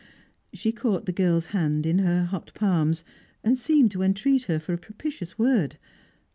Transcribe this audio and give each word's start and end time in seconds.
She 0.51 0.71
caught 0.71 1.05
the 1.05 1.11
girl's 1.11 1.45
hand 1.53 1.85
in 1.85 1.99
her 1.99 2.23
hot 2.23 2.51
palms, 2.55 3.03
and 3.43 3.55
seemed 3.55 3.91
to 3.91 4.01
entreat 4.01 4.45
her 4.45 4.59
for 4.59 4.73
a 4.73 4.77
propitious 4.79 5.37
word. 5.37 5.77